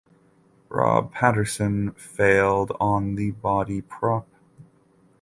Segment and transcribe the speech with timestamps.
[0.69, 4.27] Rob Patterson failed on the Body Prop.